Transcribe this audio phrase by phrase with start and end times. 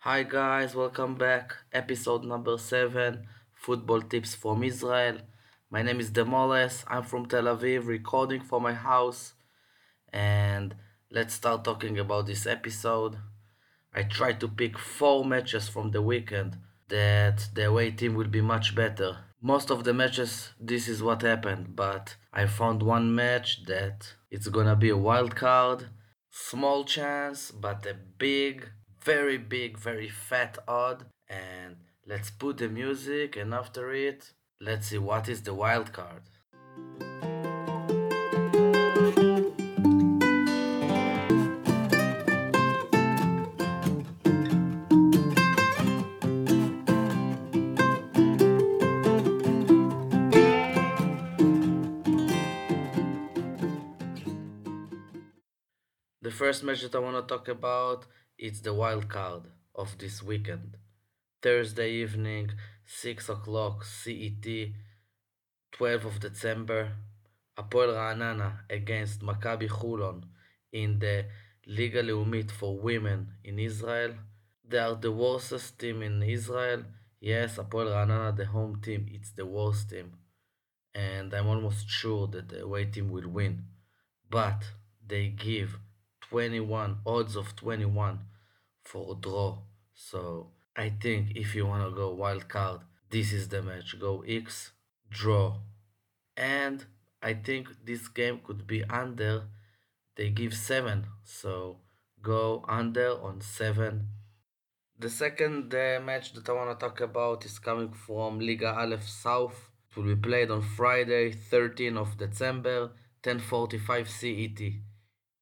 [0.00, 1.56] Hi guys, welcome back.
[1.72, 5.18] Episode number 7 Football Tips from Israel.
[5.68, 6.84] My name is Demoles.
[6.86, 9.32] I'm from Tel Aviv, recording for my house.
[10.12, 10.76] And
[11.10, 13.16] let's start talking about this episode.
[13.92, 16.58] I tried to pick four matches from the weekend
[16.88, 19.16] that the away team will be much better.
[19.42, 24.46] Most of the matches, this is what happened, but I found one match that it's
[24.48, 25.88] gonna be a wild card.
[26.30, 28.68] Small chance, but a big
[29.06, 31.04] very big, very fat odd.
[31.28, 36.22] And let's put the music, and after it, let's see what is the wild card.
[56.22, 58.06] The first match that I want to talk about
[58.38, 59.42] it's the wild card
[59.74, 60.76] of this weekend.
[61.42, 62.50] Thursday evening,
[62.84, 64.46] 6 o'clock CET,
[65.72, 66.92] 12 of December,
[67.56, 70.24] Hapoel Ra'anana against Maccabi Chulon
[70.70, 71.24] in the
[71.66, 74.14] Liga Leumit for women in Israel.
[74.68, 76.82] They are the worst team in Israel.
[77.20, 80.12] Yes, Hapoel Ra'anana, the home team, it's the worst team.
[80.94, 83.64] And I'm almost sure that the away team will win.
[84.28, 84.62] But
[85.06, 85.78] they give
[86.30, 88.20] 21 odds of 21
[88.84, 89.58] for a draw.
[89.94, 93.98] So i think if you want to go wild card this is the match.
[93.98, 94.72] Go x
[95.10, 95.58] draw.
[96.36, 96.84] And
[97.22, 99.44] i think this game could be under.
[100.16, 101.78] They give 7 so
[102.22, 104.08] go under on 7
[104.98, 109.06] the second uh, match that i want to talk about is coming from liga aleph
[109.06, 109.68] south.
[109.90, 114.60] It will be played on friday 13 of december 10:45 CET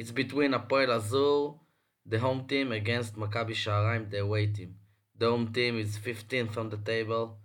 [0.00, 1.58] it's between Hapoel Azur,
[2.06, 4.76] the home team, against Maccabi Sha'araim, the away team.
[5.18, 7.36] The home team is 15th on the table.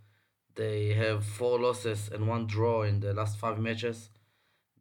[0.55, 4.09] They have four losses and one draw in the last five matches.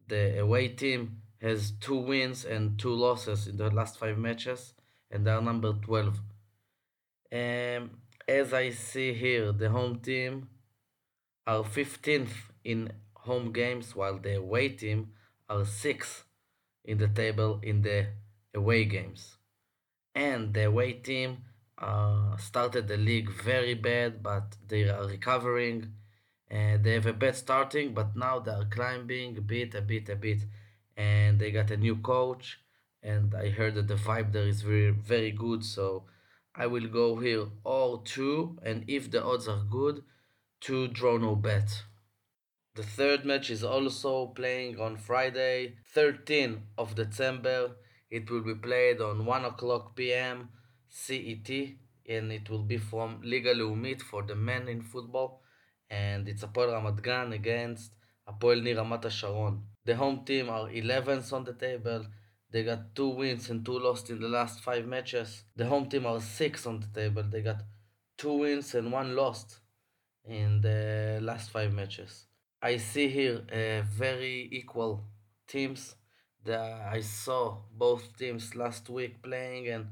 [0.07, 4.73] The away team has two wins and two losses in the last five matches,
[5.11, 6.21] and they are number 12.
[7.33, 7.89] Um,
[8.25, 10.47] as I see here, the home team
[11.45, 15.11] are 15th in home games, while the away team
[15.49, 16.24] are 6th
[16.85, 18.07] in the table in the
[18.53, 19.37] away games.
[20.13, 21.39] And the away team
[21.77, 25.91] uh, started the league very bad, but they are recovering.
[26.49, 30.15] They have a bad starting, but now they are climbing a bit, a bit, a
[30.15, 30.41] bit.
[30.95, 32.59] And they got a new coach,
[33.03, 35.65] and I heard that the vibe there is very, very good.
[35.65, 36.05] So
[36.55, 40.03] I will go here all two, and if the odds are good,
[40.61, 41.83] two draw no bet.
[42.75, 47.71] The third match is also playing on Friday, 13 of December.
[48.09, 50.49] It will be played on 1 o'clock p.m.
[50.89, 51.49] CET
[52.09, 55.41] and it will be from Liga Leumit for the men in football.
[55.89, 57.93] And it's Hapoel Ramat Gan against
[58.27, 59.61] Hapoel Nir Ramat.
[59.85, 62.05] The home team are 11th on the table.
[62.51, 65.45] They got two wins and two losses in the last five matches.
[65.55, 67.23] The home team are 6th on the table.
[67.23, 67.63] They got
[68.17, 69.61] two wins and one loss
[70.25, 72.25] in the last five matches.
[72.65, 75.03] I see here uh, very equal
[75.47, 75.93] teams.
[76.43, 76.59] The,
[76.97, 79.85] I saw both teams last week playing, and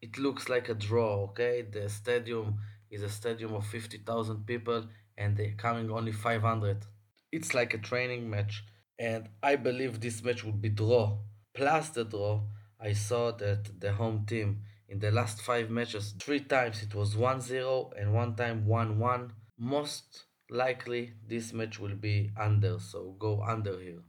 [0.00, 1.24] it looks like a draw.
[1.30, 4.86] Okay, the stadium is a stadium of fifty thousand people,
[5.18, 6.86] and they're coming only five hundred.
[7.32, 8.62] It's like a training match,
[8.96, 11.18] and I believe this match would be draw.
[11.52, 12.42] Plus the draw,
[12.80, 17.16] I saw that the home team in the last five matches, three times it was
[17.16, 19.30] 1-0 and one time 1-1.
[19.58, 24.02] Most likely this match will be under so go under here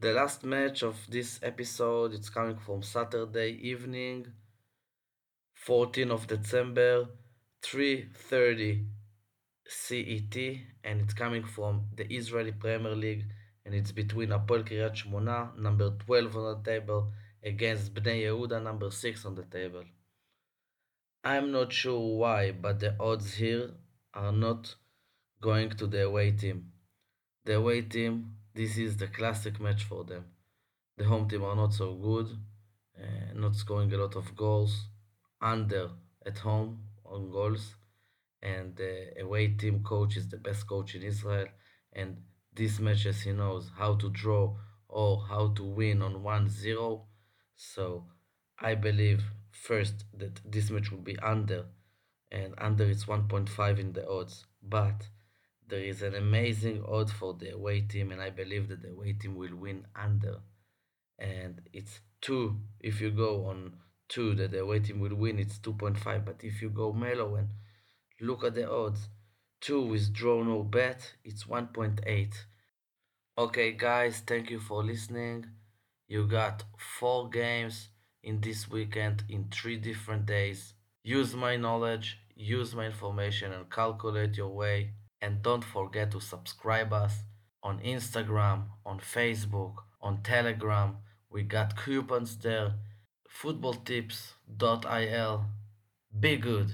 [0.00, 4.26] the last match of this episode it's coming from saturday evening
[5.54, 7.06] 14 of december
[7.62, 8.86] 3.30
[9.66, 10.36] cet
[10.84, 13.24] and it's coming from the israeli premier league
[13.64, 18.90] and it's between Hapoel Kiryat Shmona, number 12 on the table, against Bnei Yehuda, number
[18.90, 19.84] 6 on the table.
[21.24, 23.70] I'm not sure why, but the odds here
[24.12, 24.74] are not
[25.44, 26.72] going to the away team.
[27.44, 28.12] The away team,
[28.54, 30.24] this is the classic match for them.
[30.96, 32.28] The home team are not so good,
[32.98, 34.86] uh, not scoring a lot of goals,
[35.42, 35.90] under
[36.24, 36.70] at home
[37.04, 37.74] on goals,
[38.40, 41.48] and the away team coach is the best coach in Israel.
[41.92, 42.22] And
[42.54, 44.56] this match, as he knows how to draw
[44.88, 47.02] or how to win on 1 0.
[47.54, 48.06] So
[48.58, 51.66] I believe first that this match will be under,
[52.32, 54.46] and under is 1.5 in the odds.
[54.62, 55.08] But
[55.68, 59.14] there is an amazing odd for the away team, and I believe that the away
[59.14, 60.40] team will win under.
[61.18, 63.74] And it's two if you go on
[64.08, 66.24] 2 that the away team will win, it's 2.5.
[66.24, 67.48] But if you go mellow and
[68.20, 69.08] look at the odds,
[69.62, 72.34] 2 with draw no bet, it's 1.8.
[73.36, 75.46] Okay, guys, thank you for listening.
[76.06, 77.88] You got four games
[78.22, 80.74] in this weekend in three different days.
[81.02, 84.92] Use my knowledge, use my information, and calculate your way.
[85.24, 87.22] And don't forget to subscribe us
[87.62, 90.98] on Instagram, on Facebook, on Telegram.
[91.30, 92.74] We got coupons there.
[93.26, 95.44] Footballtips.il.
[96.20, 96.72] Be good.